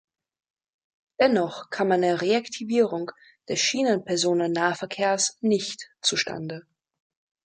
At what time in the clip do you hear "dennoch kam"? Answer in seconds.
1.19-1.91